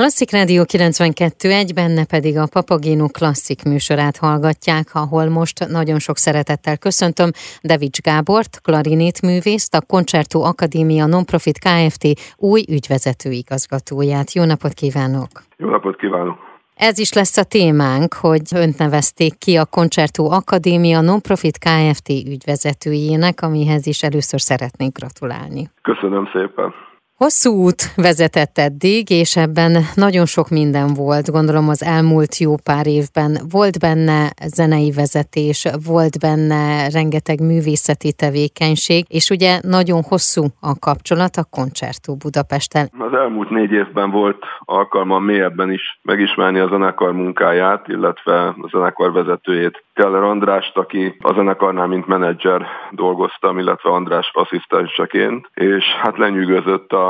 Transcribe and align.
Klasszik 0.00 0.30
Rádió 0.30 0.62
92.1, 0.62 1.70
benne 1.74 2.04
pedig 2.14 2.34
a 2.38 2.50
Papagéno 2.52 3.06
klasszik 3.18 3.60
műsorát 3.64 4.16
hallgatják, 4.16 4.86
ahol 5.02 5.28
most 5.28 5.56
nagyon 5.78 5.98
sok 5.98 6.16
szeretettel 6.16 6.76
köszöntöm 6.78 7.30
Devics 7.62 8.00
Gábort, 8.00 8.60
klarinét 8.66 9.22
művészt, 9.22 9.74
a 9.74 9.86
Koncertó 9.92 10.38
Akadémia 10.44 11.06
Nonprofit 11.06 11.58
Kft. 11.66 12.04
új 12.36 12.62
ügyvezető 12.76 13.30
igazgatóját. 13.30 14.32
Jó 14.32 14.44
napot 14.44 14.74
kívánok! 14.82 15.30
Jó 15.56 15.68
napot 15.68 15.96
kívánok! 15.96 16.38
Ez 16.74 16.98
is 16.98 17.12
lesz 17.12 17.36
a 17.36 17.44
témánk, 17.44 18.14
hogy 18.14 18.42
önt 18.54 18.78
nevezték 18.78 19.34
ki 19.38 19.56
a 19.56 19.66
Koncertó 19.66 20.30
Akadémia 20.30 21.00
Nonprofit 21.00 21.58
Kft. 21.58 22.08
ügyvezetőjének, 22.08 23.36
amihez 23.42 23.86
is 23.86 24.02
először 24.02 24.40
szeretnék 24.40 24.92
gratulálni. 24.98 25.62
Köszönöm 25.82 26.24
szépen! 26.32 26.72
Hosszú 27.24 27.50
út 27.66 27.80
vezetett 27.96 28.58
eddig, 28.58 29.10
és 29.10 29.36
ebben 29.36 29.72
nagyon 29.94 30.26
sok 30.26 30.48
minden 30.48 30.88
volt, 30.94 31.30
gondolom 31.30 31.68
az 31.68 31.82
elmúlt 31.82 32.36
jó 32.36 32.52
pár 32.68 32.86
évben. 32.86 33.32
Volt 33.50 33.76
benne 33.86 34.20
zenei 34.56 34.90
vezetés, 35.00 35.60
volt 35.92 36.14
benne 36.20 36.88
rengeteg 36.98 37.38
művészeti 37.40 38.10
tevékenység, 38.12 39.02
és 39.08 39.30
ugye 39.30 39.52
nagyon 39.62 40.00
hosszú 40.10 40.42
a 40.60 40.72
kapcsolat 40.86 41.34
a 41.36 41.48
Koncertó 41.56 42.10
Budapesten. 42.22 42.86
Az 42.98 43.12
elmúlt 43.12 43.50
négy 43.50 43.72
évben 43.72 44.10
volt 44.10 44.42
alkalma 44.60 45.18
mélyebben 45.18 45.70
is 45.72 45.84
megismerni 46.02 46.58
a 46.58 46.68
zenekar 46.68 47.12
munkáját, 47.12 47.88
illetve 47.88 48.36
a 48.46 48.68
zenekar 48.72 49.12
vezetőjét, 49.12 49.82
Keller 49.94 50.22
Andrást, 50.22 50.76
aki 50.76 51.16
a 51.18 51.32
zenekarnál 51.32 51.86
mint 51.86 52.06
menedzser 52.06 52.66
dolgoztam, 52.90 53.58
illetve 53.58 53.90
András 53.90 54.30
asszisztenseként, 54.32 55.50
és 55.54 55.84
hát 56.02 56.18
lenyűgözött 56.18 56.92
a 56.92 57.07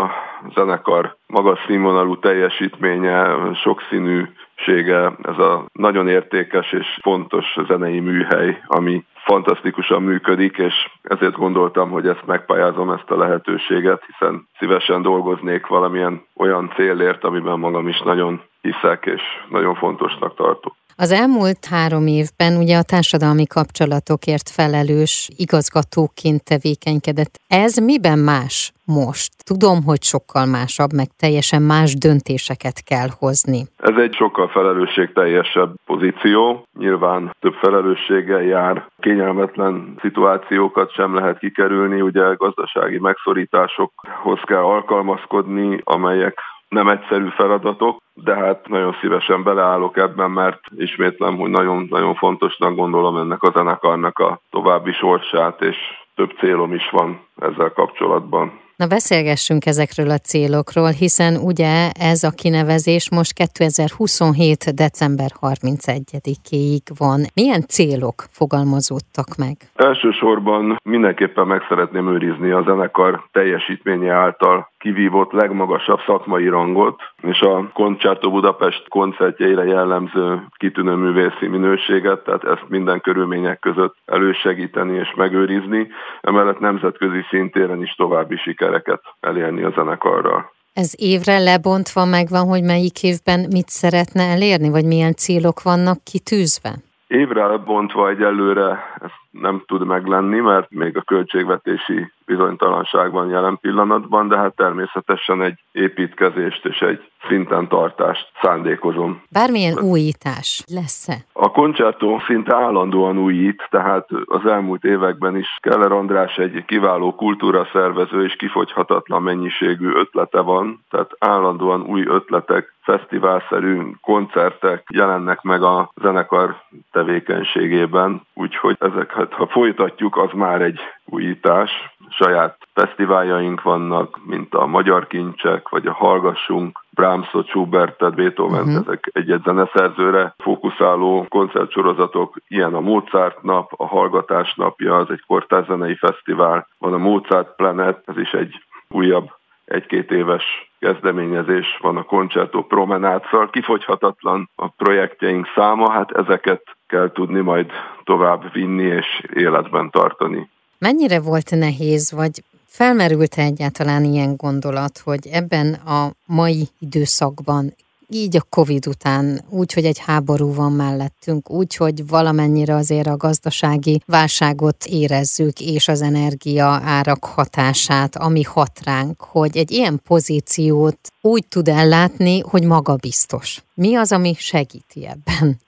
zenekar 0.55 1.17
magas 1.27 1.59
színvonalú 1.67 2.19
teljesítménye, 2.19 3.37
sokszínűsége, 3.55 5.13
ez 5.23 5.39
a 5.39 5.65
nagyon 5.73 6.09
értékes 6.09 6.73
és 6.73 6.99
fontos 7.03 7.57
zenei 7.67 8.01
műhely, 8.01 8.63
ami 8.67 9.05
fantasztikusan 9.15 10.03
működik, 10.03 10.57
és 10.57 10.75
ezért 11.03 11.37
gondoltam, 11.37 11.91
hogy 11.91 12.07
ezt 12.07 12.27
megpályázom, 12.27 12.91
ezt 12.91 13.11
a 13.11 13.17
lehetőséget, 13.17 14.03
hiszen 14.07 14.49
szívesen 14.59 15.03
dolgoznék 15.03 15.67
valamilyen 15.67 16.25
olyan 16.37 16.73
célért, 16.75 17.25
amiben 17.25 17.59
magam 17.59 17.89
is 17.89 18.01
nagyon 18.01 18.41
hiszek, 18.61 19.05
és 19.07 19.23
nagyon 19.51 19.75
fontosnak 19.75 20.37
tartok. 20.37 20.75
Az 21.01 21.13
elmúlt 21.13 21.65
három 21.71 22.07
évben 22.07 22.57
ugye 22.57 22.77
a 22.77 22.83
társadalmi 22.83 23.47
kapcsolatokért 23.47 24.49
felelős 24.49 25.31
igazgatóként 25.37 26.45
tevékenykedett. 26.45 27.35
Ez 27.49 27.77
miben 27.77 28.19
más 28.19 28.73
most? 28.85 29.31
Tudom, 29.51 29.79
hogy 29.85 30.03
sokkal 30.03 30.47
másabb, 30.47 30.93
meg 30.93 31.09
teljesen 31.23 31.63
más 31.63 31.95
döntéseket 31.95 32.79
kell 32.91 33.09
hozni. 33.19 33.61
Ez 33.77 33.97
egy 33.97 34.15
sokkal 34.15 34.49
felelősségteljesebb 34.49 35.71
pozíció. 35.87 36.67
Nyilván 36.79 37.31
több 37.41 37.55
felelősséggel 37.55 38.43
jár. 38.43 38.87
Kényelmetlen 39.01 39.97
szituációkat 40.01 40.93
sem 40.93 41.15
lehet 41.15 41.39
kikerülni, 41.39 42.01
ugye 42.01 42.35
gazdasági 42.35 42.99
megszorításokhoz 42.99 44.41
kell 44.45 44.65
alkalmazkodni, 44.75 45.81
amelyek 45.85 46.39
nem 46.69 46.89
egyszerű 46.89 47.29
feladatok, 47.29 47.99
de 48.15 48.35
hát 48.35 48.69
nagyon 48.69 48.97
szívesen 49.01 49.43
beleállok 49.43 49.97
ebben, 49.97 50.31
mert 50.31 50.61
ismétlem, 50.77 51.37
hogy 51.37 51.51
nagyon-nagyon 51.51 52.15
fontosnak 52.15 52.75
gondolom 52.75 53.17
ennek 53.17 53.43
a 53.43 53.51
zenekarnak 53.51 54.19
a 54.19 54.41
további 54.51 54.93
sorsát, 54.93 55.61
és 55.63 55.77
több 56.15 56.31
célom 56.39 56.75
is 56.75 56.91
van 56.91 57.21
ezzel 57.37 57.73
kapcsolatban. 57.73 58.53
Na 58.83 58.87
beszélgessünk 58.87 59.67
ezekről 59.67 60.11
a 60.11 60.19
célokról, 60.19 60.91
hiszen 60.91 61.37
ugye 61.37 61.91
ez 61.91 62.23
a 62.23 62.31
kinevezés 62.31 63.11
most 63.11 63.33
2027. 63.33 64.75
december 64.75 65.31
31-ig 65.41 66.85
van. 66.99 67.21
Milyen 67.35 67.63
célok 67.69 68.25
fogalmazódtak 68.31 69.31
meg? 69.39 69.57
Elsősorban 69.75 70.77
mindenképpen 70.83 71.47
meg 71.47 71.63
szeretném 71.69 72.09
őrizni 72.15 72.51
a 72.51 72.63
zenekar 72.67 73.29
teljesítménye 73.33 74.13
által 74.13 74.69
kivívott 74.79 75.33
legmagasabb 75.33 76.01
szakmai 76.07 76.49
rangot, 76.49 77.01
és 77.23 77.41
a 77.41 77.71
Concerto 77.73 78.31
Budapest 78.31 78.89
koncertjeire 78.89 79.65
jellemző 79.65 80.47
kitűnő 80.57 80.95
művészi 80.95 81.47
minőséget, 81.47 82.25
tehát 82.25 82.45
ezt 82.45 82.65
minden 82.69 83.01
körülmények 83.01 83.59
között 83.59 83.97
elősegíteni 84.05 84.97
és 84.97 85.15
megőrizni, 85.17 85.89
emellett 86.21 86.59
nemzetközi 86.59 87.25
szintéren 87.31 87.83
is 87.83 87.95
további 87.95 88.37
sikereket 88.37 89.01
elérni 89.21 89.63
a 89.63 89.71
zenekarral. 89.71 90.53
Ez 90.73 90.93
évre 90.97 91.39
lebontva 91.39 92.05
megvan, 92.05 92.47
hogy 92.47 92.63
melyik 92.63 93.03
évben 93.03 93.41
mit 93.51 93.69
szeretne 93.69 94.23
elérni, 94.23 94.71
vagy 94.71 94.85
milyen 94.85 95.15
célok 95.15 95.63
vannak 95.63 96.05
kitűzve? 96.05 96.71
Évre 97.07 97.57
bontva 97.57 98.09
egyelőre 98.09 98.79
ez 99.01 99.11
nem 99.31 99.63
tud 99.67 99.87
meglenni, 99.87 100.41
mert 100.41 100.71
még 100.71 100.97
a 100.97 101.03
költségvetési 101.03 102.13
bizonytalanságban 102.27 103.29
jelen 103.29 103.59
pillanatban, 103.61 104.29
de 104.29 104.37
hát 104.37 104.57
természetesen 104.57 105.43
egy 105.43 105.59
építkezést 105.73 106.65
és 106.65 106.81
egy 106.81 107.11
szinten 107.29 107.69
tartást 107.69 108.31
szándékozom. 108.43 109.23
Bármilyen 109.31 109.79
újítás 109.79 110.65
lesz-e? 110.67 111.15
A 111.33 111.51
koncertó 111.51 112.23
szinte 112.27 112.55
állandóan 112.55 113.19
újít, 113.19 113.67
tehát 113.71 114.09
az 114.25 114.47
elmúlt 114.47 114.85
években 114.85 115.37
is 115.37 115.57
Keller 115.61 115.93
András 115.93 116.37
egy 116.37 116.65
kiváló 116.67 117.15
kultúra 117.15 117.69
szervező 117.73 118.25
és 118.25 118.37
kifogyhatatlan 118.37 119.23
mennyiségű 119.23 119.89
ötlete 119.95 120.41
van, 120.41 120.85
tehát 120.91 121.11
állandóan 121.19 121.83
új 121.83 122.05
ötletek, 122.07 122.77
fesztiválszerű 122.89 123.81
koncertek 124.01 124.87
jelennek 124.93 125.43
meg 125.43 125.63
a 125.63 125.93
zenekar 126.03 126.57
tevékenységében, 126.91 128.23
úgyhogy 128.35 128.77
ezeket, 129.19 129.39
ha 129.39 129.47
folytatjuk, 129.47 130.17
az 130.17 130.31
már 130.33 130.63
egy 130.63 130.81
újítás. 131.05 131.71
Saját 132.11 132.57
fesztiváljaink 132.75 133.63
vannak, 133.63 134.19
mint 134.27 134.55
a 134.55 134.67
Magyar 134.67 135.07
Kincsek, 135.07 135.69
vagy 135.69 135.87
a 135.87 135.93
Hallgassunk, 135.93 136.85
Brahmsot, 136.91 137.49
Schubertet, 137.49 138.15
Beethoven, 138.15 138.61
uh-huh. 138.61 138.77
ezek 138.87 139.11
egy-egy 139.13 139.43
zeneszerzőre 139.45 140.35
fókuszáló 140.39 141.27
koncertsorozatok, 141.29 142.37
ilyen 142.49 142.75
a 142.75 142.81
Mozart 142.81 143.43
nap, 143.43 143.73
a 143.77 143.87
Hallgatás 143.87 144.55
napja, 144.55 144.97
az 144.97 145.11
egy 145.11 145.23
kortárzenei 145.27 145.95
fesztivál, 145.95 146.69
van 146.79 146.93
a 146.93 146.99
Mozart 146.99 147.57
Planet, 147.57 148.03
ez 148.07 148.17
is 148.17 148.31
egy 148.33 148.63
újabb 148.89 149.31
egy-két 149.65 150.11
éves 150.11 150.73
kezdeményezés 150.79 151.79
van 151.81 151.97
a 151.97 152.03
Concerto 152.03 152.63
Promenade, 152.63 153.27
szóval 153.31 153.51
kifogyhatatlan 153.51 154.51
a 154.57 154.69
projektjeink 154.69 155.47
száma, 155.55 155.91
hát 155.91 156.11
ezeket 156.11 156.63
kell 156.89 157.13
tudni 157.13 157.41
majd 157.41 157.67
tovább 158.05 158.53
vinni 158.53 158.83
és 158.83 159.07
életben 159.35 159.91
tartani. 159.91 160.49
Mennyire 160.79 161.21
volt 161.21 161.51
nehéz, 161.51 162.13
vagy 162.13 162.43
felmerült 162.67 163.35
-e 163.35 163.43
egyáltalán 163.43 164.05
ilyen 164.05 164.37
gondolat, 164.37 164.99
hogy 164.99 165.27
ebben 165.33 165.73
a 165.73 166.11
mai 166.27 166.69
időszakban 166.79 167.75
így 168.11 168.37
a 168.37 168.47
Covid 168.49 168.87
után, 168.87 169.41
úgy, 169.49 169.73
hogy 169.73 169.85
egy 169.85 169.99
háború 169.99 170.55
van 170.55 170.73
mellettünk, 170.73 171.51
úgy, 171.51 171.77
hogy 171.77 172.07
valamennyire 172.07 172.75
azért 172.75 173.07
a 173.07 173.17
gazdasági 173.17 174.01
válságot 174.07 174.85
érezzük, 174.85 175.61
és 175.61 175.89
az 175.89 176.03
energia 176.03 176.67
árak 176.85 177.25
hatását, 177.25 178.17
ami 178.17 178.43
hat 178.43 178.81
ránk, 178.85 179.21
hogy 179.21 179.57
egy 179.57 179.71
ilyen 179.71 180.01
pozíciót 180.07 180.99
úgy 181.21 181.47
tud 181.49 181.69
ellátni, 181.69 182.41
hogy 182.41 182.65
magabiztos. 182.65 183.63
Mi 183.75 183.95
az, 183.95 184.13
ami 184.13 184.35
segíti 184.35 185.07
ebben? 185.07 185.59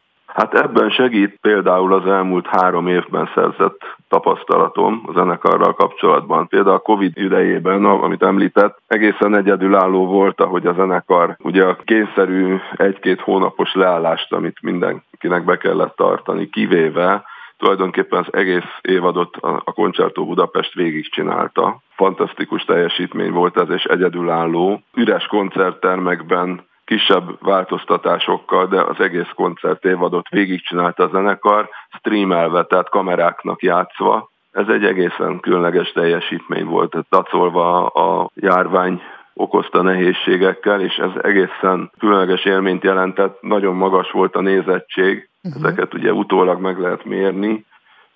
Hát 0.41 0.55
ebben 0.55 0.91
segít 0.91 1.39
például 1.41 1.93
az 1.93 2.07
elmúlt 2.07 2.47
három 2.47 2.87
évben 2.87 3.31
szerzett 3.35 3.81
tapasztalatom 4.09 5.03
a 5.07 5.13
zenekarral 5.13 5.75
kapcsolatban. 5.75 6.49
Például 6.49 6.75
a 6.75 6.79
Covid 6.79 7.19
idejében, 7.19 7.85
amit 7.85 8.23
említett, 8.23 8.79
egészen 8.87 9.35
egyedülálló 9.35 10.07
volt, 10.07 10.41
ahogy 10.41 10.67
a 10.67 10.73
zenekar 10.73 11.37
ugye 11.39 11.65
a 11.65 11.77
kényszerű 11.85 12.57
egy-két 12.73 13.21
hónapos 13.21 13.75
leállást, 13.75 14.33
amit 14.33 14.63
mindenkinek 14.63 15.45
be 15.45 15.57
kellett 15.57 15.97
tartani, 15.97 16.49
kivéve 16.49 17.25
tulajdonképpen 17.59 18.19
az 18.19 18.35
egész 18.35 18.71
évadot 18.81 19.37
a 19.41 19.73
Concerto 19.73 20.25
Budapest 20.25 20.75
végigcsinálta. 20.75 21.81
Fantasztikus 21.97 22.65
teljesítmény 22.65 23.33
volt 23.33 23.61
ez, 23.61 23.71
és 23.71 23.85
egyedülálló. 23.85 24.81
Üres 24.95 25.27
koncerttermekben 25.27 26.69
kisebb 26.91 27.39
változtatásokkal, 27.41 28.67
de 28.67 28.81
az 28.81 29.01
egész 29.01 29.31
koncert 29.35 29.85
évadot 29.85 30.29
végigcsinálta 30.29 31.03
a 31.03 31.09
zenekar, 31.13 31.69
streamelve, 31.99 32.65
tehát 32.65 32.89
kameráknak 32.89 33.63
játszva. 33.63 34.31
Ez 34.51 34.69
egy 34.69 34.85
egészen 34.85 35.41
különleges 35.41 35.93
teljesítmény 35.93 36.65
volt, 36.65 36.97
dacolva 37.11 37.87
a 37.87 38.31
járvány 38.35 39.03
okozta 39.35 39.83
nehézségekkel, 39.83 40.81
és 40.81 40.97
ez 40.97 41.11
egészen 41.23 41.91
különleges 41.99 42.45
élményt 42.45 42.83
jelentett, 42.83 43.41
nagyon 43.41 43.75
magas 43.75 44.11
volt 44.11 44.37
a 44.37 44.41
nézettség, 44.41 45.29
uh-huh. 45.43 45.63
ezeket 45.63 45.95
ugye 45.95 46.13
utólag 46.13 46.61
meg 46.61 46.79
lehet 46.79 47.05
mérni, 47.05 47.65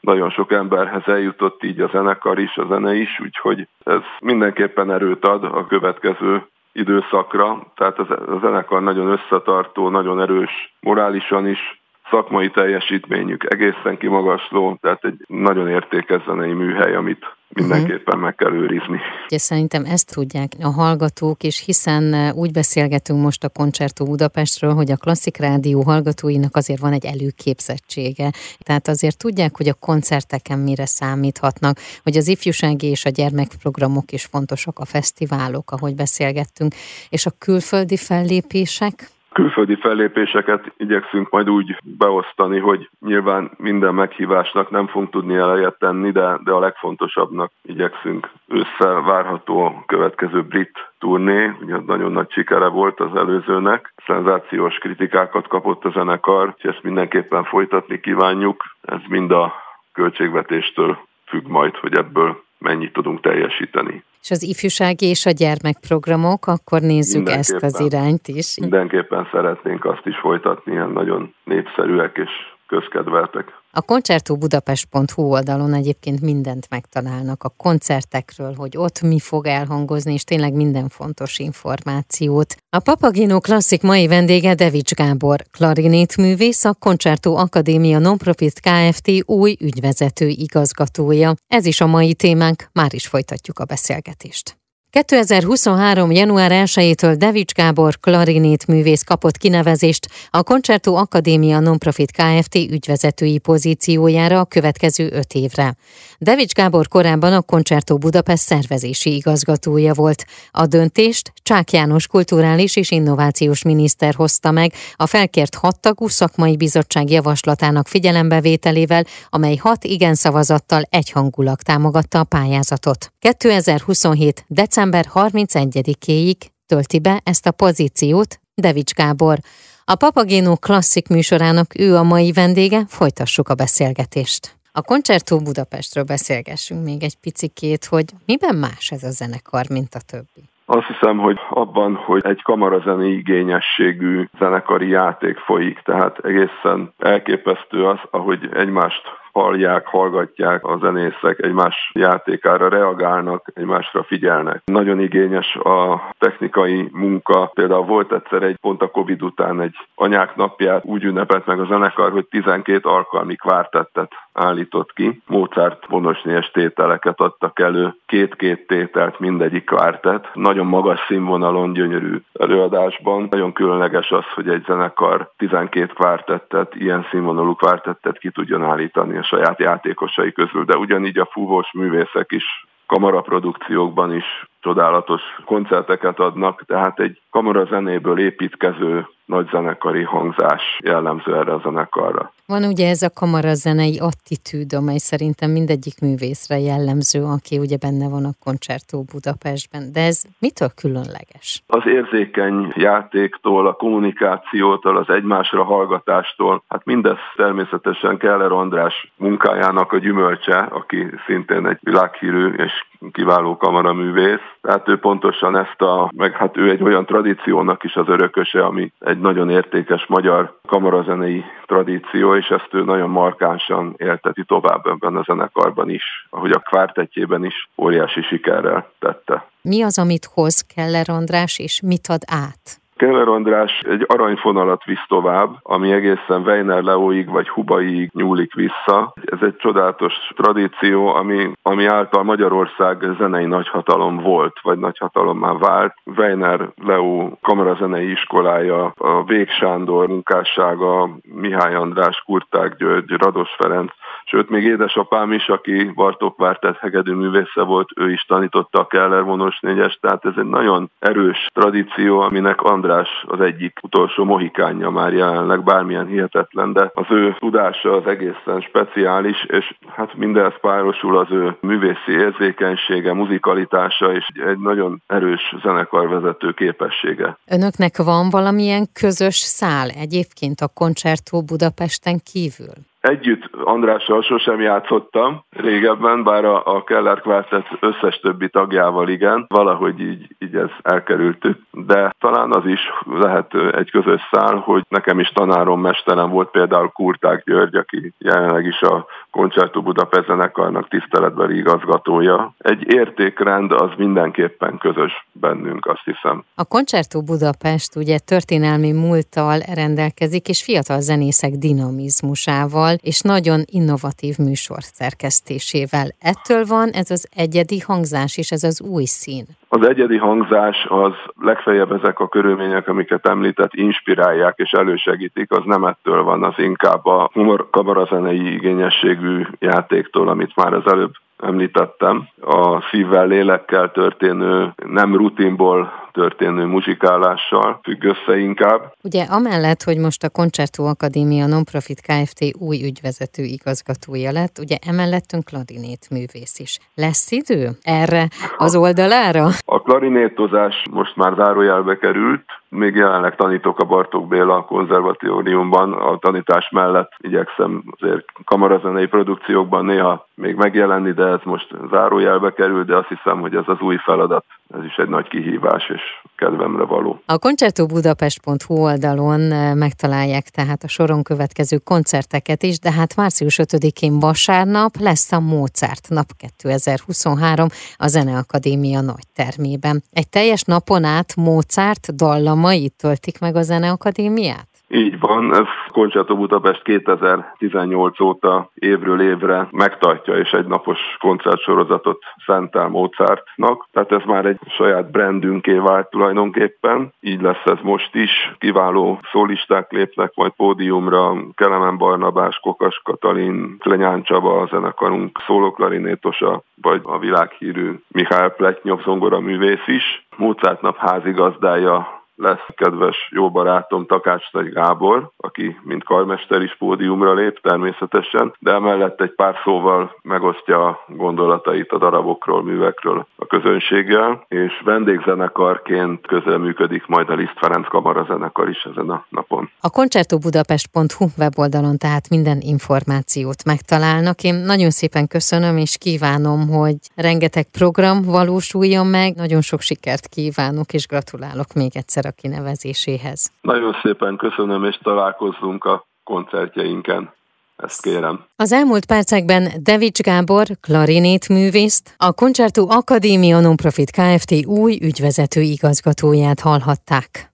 nagyon 0.01 0.31
sok 0.31 0.53
emberhez 0.53 1.03
eljutott 1.07 1.63
így 1.63 1.81
a 1.81 1.91
zenekar 1.93 2.39
is, 2.39 2.57
a 2.57 2.67
zene 2.67 2.95
is, 2.95 3.21
úgyhogy 3.21 3.69
ez 3.85 4.03
mindenképpen 4.21 4.91
erőt 4.91 5.25
ad 5.25 5.45
a 5.45 5.67
következő 5.67 6.47
időszakra, 6.75 7.67
tehát 7.75 7.99
a 7.99 8.39
zenekar 8.41 8.83
nagyon 8.83 9.07
összetartó, 9.07 9.89
nagyon 9.89 10.21
erős 10.21 10.77
morálisan 10.81 11.49
is, 11.49 11.84
szakmai 12.11 12.51
teljesítményük 12.51 13.53
egészen 13.53 13.97
kimagasló, 13.99 14.79
tehát 14.81 15.05
egy 15.05 15.25
nagyon 15.27 15.69
értékes 15.69 16.23
zenei 16.27 16.53
műhely, 16.53 16.95
amit 16.95 17.25
mindenképpen 17.49 18.19
meg 18.19 18.35
kell 18.35 18.53
őrizni. 18.53 19.01
Ugye 19.27 19.39
szerintem 19.39 19.85
ezt 19.85 20.15
tudják 20.15 20.53
a 20.63 20.71
hallgatók, 20.71 21.43
és 21.43 21.65
hiszen 21.65 22.13
eh, 22.15 22.35
úgy 22.35 22.53
beszélgetünk 22.53 23.23
most 23.23 23.45
a 23.45 23.49
Koncertó 23.49 24.05
Budapestről, 24.05 24.75
hogy 24.75 24.91
a 24.91 24.97
klasszik 24.97 25.37
rádió 25.37 25.83
hallgatóinak 25.83 26.57
azért 26.57 26.81
van 26.81 26.93
egy 26.93 27.05
előképzettsége. 27.05 28.31
Tehát 28.59 28.89
azért 28.89 29.19
tudják, 29.19 29.57
hogy 29.57 29.69
a 29.69 29.75
koncerteken 29.75 30.59
mire 30.59 30.87
számíthatnak, 30.87 31.77
hogy 32.03 32.17
az 32.17 32.29
ifjúsági 32.29 32.87
és 32.87 33.05
a 33.05 33.11
gyermekprogramok 33.11 34.13
is 34.13 34.25
fontosak, 34.25 34.79
a 34.79 34.85
fesztiválok, 34.85 35.71
ahogy 35.71 35.95
beszélgettünk, 35.95 36.75
és 37.09 37.27
a 37.27 37.31
külföldi 37.39 37.97
fellépések, 37.97 39.13
külföldi 39.35 39.75
fellépéseket 39.77 40.73
igyekszünk 40.77 41.31
majd 41.31 41.51
úgy 41.51 41.77
beosztani, 41.85 42.59
hogy 42.59 42.89
nyilván 43.01 43.51
minden 43.57 43.95
meghívásnak 43.95 44.71
nem 44.71 44.87
fogunk 44.87 45.11
tudni 45.11 45.35
elejet 45.37 45.79
tenni, 45.79 46.11
de, 46.11 46.39
de 46.45 46.53
a 46.53 46.59
legfontosabbnak 46.59 47.51
igyekszünk 47.63 48.31
ősszel 48.49 49.03
várható 49.03 49.83
következő 49.87 50.43
brit 50.43 50.91
turné, 50.99 51.53
ugye 51.61 51.77
nagyon 51.87 52.13
nagy 52.13 52.31
sikere 52.31 52.67
volt 52.67 53.01
az 53.01 53.17
előzőnek, 53.17 53.93
szenzációs 54.07 54.79
kritikákat 54.79 55.49
kapott 55.49 55.85
a 55.85 55.91
zenekar, 55.91 56.55
és 56.57 56.65
ezt 56.65 56.83
mindenképpen 56.83 57.45
folytatni 57.45 58.01
kívánjuk, 58.01 58.65
ez 58.83 59.01
mind 59.09 59.31
a 59.31 59.55
költségvetéstől 59.93 60.99
függ 61.27 61.47
majd, 61.47 61.77
hogy 61.77 61.95
ebből 61.95 62.43
mennyit 62.65 62.93
tudunk 62.93 63.21
teljesíteni. 63.21 64.05
És 64.23 64.31
az 64.31 64.43
ifjúsági 64.43 65.07
és 65.07 65.27
a 65.27 65.31
gyermekprogramok, 65.31 66.47
akkor 66.47 66.81
nézzük 66.81 67.29
ezt 67.29 67.63
az 67.69 67.81
irányt 67.81 68.27
is. 68.29 68.59
Mindenképpen 68.61 69.29
szeretnénk 69.33 69.85
azt 69.85 70.07
is 70.07 70.17
folytatni, 70.17 70.73
ilyen 70.73 70.91
nagyon 70.91 71.35
népszerűek 71.45 72.17
és 72.17 72.31
közkedveltek. 72.67 73.47
A 73.77 73.83
koncertóbudapest.hu 73.83 75.23
oldalon 75.23 75.75
egyébként 75.75 76.21
mindent 76.21 76.67
megtalálnak 76.71 77.43
a 77.43 77.49
koncertekről, 77.49 78.55
hogy 78.55 78.77
ott 78.77 79.01
mi 79.01 79.19
fog 79.19 79.47
elhangozni, 79.47 80.13
és 80.13 80.25
tényleg 80.25 80.53
minden 80.53 80.89
fontos 80.89 81.39
információt. 81.39 82.57
A 82.77 82.79
Papagino 82.79 83.41
Klasszik 83.41 83.83
mai 83.83 84.07
vendége 84.07 84.55
Devics 84.55 84.95
Gábor, 84.95 85.45
klarinétművész, 85.51 86.65
a 86.65 86.75
Koncertó 86.75 87.37
Akadémia 87.37 87.99
Nonprofit 87.99 88.61
Kft. 88.61 89.11
új 89.25 89.57
ügyvezető 89.61 90.29
igazgatója. 90.29 91.35
Ez 91.47 91.67
is 91.67 91.81
a 91.81 91.87
mai 91.87 92.15
témánk, 92.15 92.69
már 92.73 92.95
is 92.95 93.07
folytatjuk 93.07 93.59
a 93.59 93.65
beszélgetést. 93.65 94.59
2023. 94.95 96.11
január 96.11 96.51
1-től 96.55 97.15
Devics 97.19 97.53
Gábor 97.53 97.99
klarinét 98.01 98.67
művész 98.67 99.03
kapott 99.03 99.37
kinevezést 99.37 100.09
a 100.31 100.43
Concerto 100.43 100.95
Akadémia 100.95 101.61
Nonprofit 101.61 102.11
Kft. 102.11 102.55
ügyvezetői 102.55 103.39
pozíciójára 103.39 104.41
a 104.41 104.45
következő 104.45 105.11
öt 105.13 105.33
évre. 105.33 105.77
Devics 106.19 106.53
Gábor 106.53 106.89
korábban 106.89 107.33
a 107.33 107.43
Concerto 107.43 107.99
Budapest 107.99 108.43
szervezési 108.43 109.15
igazgatója 109.15 109.95
volt. 109.95 110.25
A 110.51 110.67
döntést 110.67 111.33
Csák 111.43 111.73
János 111.73 112.07
kulturális 112.07 112.77
és 112.77 112.91
innovációs 112.91 113.63
miniszter 113.63 114.15
hozta 114.15 114.51
meg 114.51 114.73
a 114.97 115.07
felkért 115.07 115.55
hattagú 115.55 116.09
szakmai 116.09 116.57
bizottság 116.57 117.11
javaslatának 117.11 117.89
figyelembevételével, 117.89 119.05
amely 119.31 119.57
hat 119.57 119.85
igen 119.85 120.15
szavazattal 120.15 120.83
egyhangulag 120.91 121.63
támogatta 121.63 122.19
a 122.19 122.25
pályázatot. 122.25 123.13
2027. 123.19 124.45
december 124.49 124.83
december 124.85 125.29
31-éig 125.31 126.37
tölti 126.67 127.01
be 127.01 127.21
ezt 127.25 127.47
a 127.47 127.53
pozíciót 127.53 128.31
Devics 128.55 128.93
Gábor. 128.95 129.37
A 129.85 129.95
Papagéno 129.97 130.57
klasszik 130.57 131.09
műsorának 131.09 131.67
ő 131.79 131.97
a 131.97 132.03
mai 132.03 132.33
vendége, 132.33 132.81
folytassuk 132.89 133.49
a 133.49 133.55
beszélgetést. 133.55 134.43
A 134.73 134.83
Koncertó 134.83 135.39
Budapestről 135.39 136.05
beszélgessünk 136.05 136.85
még 136.85 137.03
egy 137.03 137.17
picikét, 137.21 137.85
hogy 137.85 138.05
miben 138.27 138.57
más 138.57 138.91
ez 138.91 139.03
a 139.03 139.11
zenekar, 139.11 139.65
mint 139.71 139.95
a 139.95 140.07
többi. 140.13 140.43
Azt 140.67 140.87
hiszem, 140.87 141.19
hogy 141.19 141.39
abban, 141.51 141.95
hogy 141.95 142.23
egy 142.25 142.43
kamarazeni 142.43 143.09
igényességű 143.11 144.29
zenekari 144.39 144.89
játék 144.89 145.39
folyik, 145.39 145.81
tehát 145.85 146.19
egészen 146.19 146.93
elképesztő 146.99 147.87
az, 147.87 147.99
ahogy 148.11 148.49
egymást 148.55 149.03
hallják, 149.35 149.87
hallgatják 149.87 150.67
a 150.67 150.79
zenészek, 150.81 151.39
egymás 151.43 151.91
játékára 151.95 152.69
reagálnak, 152.69 153.51
egymásra 153.55 154.03
figyelnek. 154.03 154.63
Nagyon 154.65 155.01
igényes 155.01 155.55
a 155.57 156.09
technikai 156.19 156.89
munka. 156.93 157.51
Például 157.55 157.85
volt 157.85 158.13
egyszer 158.13 158.43
egy 158.43 158.57
pont 158.57 158.83
a 158.83 158.91
Covid 158.91 159.23
után 159.23 159.61
egy 159.61 159.77
anyák 159.95 160.37
napját 160.37 160.85
úgy 160.85 161.05
ünnepelt 161.05 161.47
meg 161.47 161.61
a 161.61 161.67
zenekar, 161.67 162.13
hogy 162.13 162.27
12 162.27 162.89
alkalmi 162.89 163.35
kvártettet 163.37 164.13
állított 164.33 164.93
ki. 164.93 165.23
Mozart 165.27 165.87
vonosnyes 165.87 166.51
tételeket 166.51 167.21
adtak 167.21 167.61
elő, 167.61 167.95
két-két 168.07 168.67
tételt 168.67 169.19
mindegyik 169.19 169.65
kvártet. 169.65 170.29
Nagyon 170.35 170.67
magas 170.67 171.05
színvonalon, 171.09 171.73
gyönyörű 171.73 172.17
előadásban. 172.39 173.27
Nagyon 173.31 173.53
különleges 173.53 174.11
az, 174.11 174.25
hogy 174.35 174.49
egy 174.49 174.65
zenekar 174.67 175.31
12 175.37 175.87
kvártettet, 175.87 176.75
ilyen 176.75 177.07
színvonalú 177.11 177.55
kvártettet 177.55 178.19
ki 178.19 178.31
tudjon 178.31 178.65
állítani 178.65 179.17
saját 179.25 179.59
játékosai 179.59 180.33
közül, 180.33 180.65
de 180.65 180.77
ugyanígy 180.77 181.19
a 181.19 181.29
fúvós 181.31 181.73
művészek 181.73 182.33
is 182.33 182.45
kamaraprodukciókban 182.87 184.15
is 184.15 184.25
csodálatos 184.65 185.23
koncerteket 185.45 186.19
adnak, 186.19 186.65
tehát 186.67 187.01
egy 187.01 187.21
kamarazenéből 187.31 188.19
építkező 188.19 189.07
nagy 189.25 189.49
zenekari 189.51 190.03
hangzás 190.03 190.63
jellemző 190.85 191.37
erre 191.37 191.53
a 191.53 191.61
zenekarra. 191.63 192.33
Van 192.47 192.65
ugye 192.65 192.89
ez 192.89 193.03
a 193.03 193.11
kamarazenei 193.15 193.99
attitűd, 193.99 194.73
amely 194.73 194.97
szerintem 194.97 195.51
mindegyik 195.51 196.01
művészre 196.01 196.59
jellemző, 196.59 197.23
aki 197.23 197.59
ugye 197.59 197.77
benne 197.77 198.09
van 198.09 198.25
a 198.25 198.39
Koncertó 198.45 199.05
Budapestben. 199.13 199.93
De 199.93 200.01
ez 200.01 200.23
mitől 200.39 200.69
különleges? 200.83 201.63
Az 201.67 201.87
érzékeny 201.87 202.73
játéktól, 202.77 203.67
a 203.67 203.73
kommunikációtól, 203.73 204.97
az 204.97 205.09
egymásra 205.09 205.65
hallgatástól, 205.65 206.63
hát 206.69 206.85
mindez 206.85 207.19
természetesen 207.37 208.17
Keller 208.17 208.53
András 208.53 209.13
munkájának 209.17 209.93
a 209.93 209.99
gyümölcse, 209.99 210.59
aki 210.59 211.07
szintén 211.27 211.67
egy 211.67 211.79
világhírű 211.81 212.53
és 212.53 212.73
kiváló 213.13 213.57
kamaraművész. 213.57 214.47
Tehát 214.61 214.89
ő 214.89 214.99
pontosan 214.99 215.57
ezt 215.57 215.81
a, 215.81 216.11
meg 216.17 216.33
hát 216.33 216.57
ő 216.57 216.71
egy 216.71 216.83
olyan 216.83 217.07
tradíciónak 217.07 217.85
is 217.85 217.95
az 217.95 218.09
örököse, 218.09 218.65
ami 218.65 218.93
egy 218.99 219.21
nagyon 219.21 219.51
értékes 219.51 220.07
magyar 220.07 220.59
kamarazenei 220.67 221.45
tradíció, 221.67 222.35
és 222.35 222.49
ezt 222.49 222.69
ő 222.71 222.85
nagyon 222.85 223.11
markánsan 223.11 223.95
élteti 223.97 224.45
tovább 224.45 224.87
ebben 224.87 225.17
a 225.17 225.23
zenekarban 225.23 225.91
is, 225.91 226.27
ahogy 226.31 226.51
a 226.51 226.59
kvártetjében 226.59 227.45
is 227.45 227.69
óriási 227.77 228.23
sikerrel 228.23 228.91
tette. 228.99 229.47
Mi 229.63 229.83
az, 229.83 229.99
amit 229.99 230.31
hoz 230.35 230.61
Keller 230.75 231.09
András, 231.09 231.59
és 231.59 231.81
mit 231.81 232.07
ad 232.09 232.23
át? 232.27 232.83
Keller 232.97 233.29
András 233.29 233.81
egy 233.89 234.05
aranyfonalat 234.07 234.85
visz 234.85 235.05
tovább, 235.09 235.51
ami 235.63 235.93
egészen 235.93 236.43
Weiner 236.43 236.83
Leóig 236.83 237.31
vagy 237.31 237.49
Hubaig 237.49 238.11
nyúlik 238.13 238.55
vissza. 238.55 239.13
Ez 239.25 239.39
egy 239.41 239.57
csodálatos 239.57 240.15
tradíció, 240.37 241.15
ami, 241.15 241.51
ami 241.63 241.87
által 241.87 242.23
Magyarország 242.23 243.05
zenei 243.19 243.45
nagyhatalom 243.45 244.17
volt, 244.17 244.57
vagy 244.63 244.79
nagyhatalommá 244.79 245.53
vált. 245.53 245.95
Weiner 246.17 246.69
Leó 246.85 247.39
kamarazenei 247.43 248.11
iskolája, 248.11 248.93
a 248.97 249.25
Vég 249.25 249.49
Sándor 249.51 250.09
munkássága, 250.09 251.11
Mihály 251.35 251.75
András, 251.75 252.23
Kurták 252.27 252.77
György, 252.77 253.11
Rados 253.11 253.55
Ferenc, 253.59 253.93
sőt 254.25 254.51
még 254.51 254.65
édesapám 254.65 255.33
is, 255.33 255.49
aki 255.49 255.85
Bartók 255.95 256.39
Vártett 256.39 256.77
hegedű 256.77 257.13
művésze 257.13 257.63
volt, 257.63 257.89
ő 257.97 258.11
is 258.11 258.23
tanította 258.23 258.81
a 258.81 258.87
Keller 258.87 259.23
vonos 259.25 259.61
négyes, 259.61 259.99
tehát 260.01 260.25
ez 260.25 260.33
egy 260.37 260.49
nagyon 260.49 260.91
erős 260.99 261.47
tradíció, 261.53 262.21
aminek 262.21 262.63
András 262.63 262.83
az 263.27 263.41
egyik 263.41 263.79
utolsó 263.83 264.25
mohikánja 264.25 264.91
már 264.91 265.13
jelenleg, 265.13 265.63
bármilyen 265.63 266.07
hihetetlen, 266.07 266.73
de 266.73 266.91
az 266.95 267.07
ő 267.11 267.37
tudása 267.39 267.93
az 267.93 268.07
egészen 268.07 268.61
speciális, 268.61 269.45
és 269.49 269.75
hát 269.89 270.15
mindenhez 270.15 270.61
párosul 270.61 271.19
az 271.19 271.31
ő 271.31 271.57
művészi 271.61 272.11
érzékenysége, 272.11 273.13
muzikalitása 273.13 274.13
és 274.13 274.27
egy 274.47 274.59
nagyon 274.59 275.03
erős 275.07 275.55
zenekarvezető 275.63 276.53
képessége. 276.53 277.39
Önöknek 277.47 277.97
van 277.97 278.31
valamilyen 278.31 278.87
közös 278.93 279.37
szál 279.37 279.89
egyébként 279.89 280.61
a 280.61 280.69
koncertó 280.75 281.43
Budapesten 281.43 282.21
kívül? 282.33 282.75
Együtt 283.05 283.51
Andrással 283.65 284.23
sosem 284.23 284.61
játszottam 284.61 285.45
régebben, 285.51 286.23
bár 286.23 286.45
a, 286.45 286.63
a 286.65 286.85
Keller 286.85 287.21
Quartet 287.21 287.67
összes 287.81 288.21
többi 288.21 288.49
tagjával 288.49 289.09
igen, 289.09 289.45
valahogy 289.49 290.01
így, 290.01 290.27
így 290.39 290.55
ez 290.55 290.71
elkerültük. 290.83 291.59
De 291.71 292.15
talán 292.19 292.53
az 292.53 292.67
is 292.67 292.81
lehet 293.05 293.55
egy 293.55 293.91
közös 293.91 294.21
szál, 294.31 294.57
hogy 294.57 294.83
nekem 294.89 295.19
is 295.19 295.29
tanárom, 295.29 295.81
mesterem 295.81 296.31
volt 296.31 296.51
például 296.51 296.89
Kurták 296.89 297.43
György, 297.45 297.77
aki 297.77 298.13
jelenleg 298.19 298.67
is 298.67 298.81
a 298.81 299.07
Concerto 299.31 299.83
Budapest 299.83 300.27
zenekarnak 300.27 300.89
tiszteletbeli 300.89 301.57
igazgatója. 301.57 302.55
Egy 302.59 302.93
értékrend 302.95 303.73
az 303.73 303.91
mindenképpen 303.97 304.79
közös 304.79 305.27
bennünk, 305.33 305.87
azt 305.87 306.05
hiszem. 306.05 306.45
A 306.55 306.65
Concerto 306.65 307.23
Budapest 307.23 307.97
ugye 307.97 308.19
történelmi 308.19 308.93
múlttal 308.93 309.59
rendelkezik, 309.75 310.49
és 310.49 310.63
fiatal 310.63 311.01
zenészek 311.01 311.51
dinamizmusával, 311.51 312.94
és 313.03 313.21
nagyon 313.21 313.61
innovatív 313.65 314.35
műsor 314.39 314.83
szerkesztésével. 314.83 316.09
Ettől 316.21 316.65
van 316.65 316.89
ez 316.89 317.11
az 317.11 317.29
egyedi 317.37 317.79
hangzás, 317.79 318.39
és 318.39 318.51
ez 318.51 318.63
az 318.63 318.83
új 318.83 319.05
szín. 319.05 319.45
Az 319.69 319.87
egyedi 319.89 320.17
hangzás 320.17 320.87
az 320.89 321.13
legfeljebb 321.41 321.93
ezek 321.93 322.19
a 322.19 322.29
körülmények, 322.29 322.89
amiket 322.89 323.27
említett, 323.27 323.75
inspirálják 323.75 324.55
és 324.57 324.71
elősegítik, 324.71 325.51
az 325.53 325.63
nem 325.65 325.85
ettől 325.85 326.23
van, 326.23 326.45
az 326.45 326.55
inkább 326.57 327.07
a 327.07 327.31
humor 327.33 327.71
kamarazenei 327.71 328.53
igényességű 328.55 329.47
játéktól, 329.59 330.29
amit 330.29 330.57
már 330.57 330.73
az 330.73 330.87
előbb 330.87 331.13
említettem, 331.45 332.29
a 332.41 332.81
szívvel, 332.91 333.27
lélekkel 333.27 333.91
történő, 333.91 334.75
nem 334.87 335.17
rutinból 335.17 335.93
történő 336.13 336.65
muzsikálással 336.65 337.81
függ 337.83 338.05
össze 338.05 338.39
inkább. 338.39 338.93
Ugye 339.03 339.25
amellett, 339.25 339.83
hogy 339.83 339.99
most 339.99 340.23
a 340.23 340.31
Concerto 340.31 340.83
Akadémia 340.85 341.47
Nonprofit 341.47 342.01
Kft. 342.01 342.41
új 342.59 342.85
ügyvezető 342.85 343.43
igazgatója 343.43 344.33
lett, 344.33 344.59
ugye 344.59 344.77
emellettünk 344.87 345.45
klarinét 345.45 346.11
művész 346.11 346.59
is. 346.59 346.79
Lesz 346.95 347.31
idő 347.31 347.69
erre 347.83 348.29
az 348.57 348.77
oldalára? 348.77 349.47
A 349.65 349.83
klarinétozás 349.83 350.83
most 350.91 351.17
már 351.17 351.33
zárójelbe 351.37 351.97
került, 351.97 352.45
még 352.75 352.95
jelenleg 352.95 353.37
tanítok 353.37 353.79
a 353.79 353.85
Bartók 353.85 354.29
Béla 354.29 354.65
konzervatóriumban, 354.65 355.93
a 355.93 356.17
tanítás 356.17 356.71
mellett 356.71 357.13
igyekszem 357.17 357.83
azért 357.99 358.25
kamarazenei 358.45 359.07
produkciókban 359.07 359.85
néha 359.85 360.27
még 360.35 360.55
megjelenni, 360.55 361.13
de 361.13 361.27
ez 361.27 361.41
most 361.43 361.75
zárójelbe 361.91 362.53
kerül, 362.53 362.85
de 362.85 362.97
azt 362.97 363.09
hiszem, 363.09 363.41
hogy 363.41 363.55
ez 363.55 363.65
az 363.67 363.81
új 363.81 363.97
feladat, 363.97 364.45
ez 364.75 364.85
is 364.85 364.97
egy 364.97 365.09
nagy 365.09 365.29
kihívás, 365.29 365.89
és 365.89 366.03
kedvemre 366.37 366.85
való. 366.85 367.23
A 367.27 367.39
koncertobudapest.hu 367.39 368.75
oldalon 368.75 369.53
eh, 369.53 369.75
megtalálják 369.75 370.49
tehát 370.49 370.83
a 370.83 370.89
soron 370.89 371.23
következő 371.23 371.77
koncerteket 371.77 372.63
is, 372.63 372.79
de 372.79 372.93
hát 372.93 373.17
március 373.17 373.61
5-én 373.63 374.19
vasárnap 374.19 374.97
lesz 374.99 375.33
a 375.33 375.41
Mozart 375.41 376.09
nap 376.09 376.31
2023 376.37 377.69
a 377.97 378.07
Zeneakadémia 378.07 379.01
nagy 379.01 379.27
termében. 379.33 380.03
Egy 380.13 380.29
teljes 380.29 380.63
napon 380.63 381.05
át 381.05 381.37
Mozart 381.37 382.15
dallamait 382.15 382.93
töltik 382.93 383.39
meg 383.39 383.57
a 383.57 383.63
Zeneakadémiát? 383.63 384.74
Így 384.95 385.21
van, 385.21 385.55
ez 385.55 385.67
Concerto 385.93 386.37
Budapest 386.37 386.83
2018 386.83 388.21
óta 388.21 388.71
évről 388.75 389.21
évre 389.21 389.69
megtartja, 389.71 390.35
és 390.35 390.51
egy 390.51 390.67
napos 390.67 390.99
koncertsorozatot 391.19 392.23
szentel 392.47 392.89
Mozartnak, 392.89 393.89
tehát 393.93 394.13
ez 394.13 394.23
már 394.25 394.47
egy 394.47 394.59
saját 394.69 395.11
brandünké 395.11 395.79
vált 395.79 396.11
tulajdonképpen, 396.11 397.13
így 397.21 397.41
lesz 397.41 397.65
ez 397.65 397.79
most 397.83 398.15
is. 398.15 398.55
Kiváló 398.59 399.21
szólisták 399.33 399.93
lépnek 399.93 400.33
majd 400.35 400.53
pódiumra, 400.53 401.37
Kelemen 401.55 401.97
Barnabás, 401.99 402.59
Kokas 402.63 403.01
Katalin, 403.05 403.77
Klenyán 403.79 404.23
Csaba, 404.23 404.61
a 404.61 404.67
zenekarunk 404.67 405.43
szólóklarinétosa, 405.47 406.63
vagy 406.83 407.01
a 407.03 407.19
világhírű 407.19 408.01
Mihály 408.09 408.53
Pletnyov 408.57 409.03
zongora 409.03 409.41
művész 409.41 409.87
is. 409.87 410.27
Mozart 410.37 410.81
nap 410.81 410.97
házigazdája 410.97 412.23
lesz 412.37 412.67
kedves 412.77 413.29
jó 413.31 413.51
barátom 413.51 414.07
Takács 414.07 414.53
Nagy 414.53 414.73
Gábor, 414.73 415.31
aki 415.37 415.79
mint 415.83 416.05
karmester 416.05 416.63
is 416.63 416.77
pódiumra 416.77 417.35
lép 417.35 417.61
természetesen, 417.61 418.55
de 418.59 418.71
emellett 418.71 419.21
egy 419.21 419.35
pár 419.35 419.57
szóval 419.65 420.17
megosztja 420.23 420.87
a 420.87 421.05
gondolatait 421.09 421.93
a 421.93 421.99
darabokról, 421.99 422.63
művekről 422.63 423.27
a 423.37 423.47
közönséggel, 423.47 424.45
és 424.49 424.83
vendégzenekarként 424.85 426.27
közreműködik 426.27 427.07
majd 427.07 427.31
a 427.31 427.35
Liszt 427.35 427.59
Ferenc 427.59 427.89
Kamara 427.89 428.25
zenekar 428.25 428.69
is 428.69 428.83
ezen 428.93 429.11
a 429.11 429.27
napon. 429.29 429.71
A 429.81 429.91
koncertobudapest.hu 429.91 431.27
weboldalon 431.39 431.99
tehát 431.99 432.29
minden 432.29 432.59
információt 432.61 433.65
megtalálnak. 433.65 434.43
Én 434.43 434.55
nagyon 434.55 434.91
szépen 434.91 435.27
köszönöm, 435.27 435.77
és 435.77 435.97
kívánom, 435.99 436.69
hogy 436.69 436.97
rengeteg 437.15 437.65
program 437.79 438.23
valósuljon 438.23 439.07
meg. 439.07 439.35
Nagyon 439.35 439.61
sok 439.61 439.81
sikert 439.81 440.27
kívánok, 440.27 440.93
és 440.93 441.07
gratulálok 441.07 441.73
még 441.75 441.91
egyszer 441.97 442.24
a 442.25 442.31
kinevezéséhez. 442.31 443.51
Nagyon 443.61 443.97
szépen 444.03 444.37
köszönöm, 444.37 444.85
és 444.85 444.99
találkozzunk 445.03 445.85
a 445.85 446.07
koncertjeinken. 446.25 447.33
Ezt 447.77 448.03
kérem. 448.03 448.45
Az 448.57 448.73
elmúlt 448.73 449.07
percekben 449.07 449.69
Devics 449.79 450.21
Gábor, 450.21 450.67
klarinét 450.81 451.49
művészt, 451.49 452.15
a 452.17 452.33
Concerto 452.33 452.87
Akadémia 452.89 453.61
Nonprofit 453.61 454.11
Kft. 454.11 454.67
új 454.67 454.99
ügyvezető 455.03 455.61
igazgatóját 455.61 456.61
hallhatták. 456.61 457.53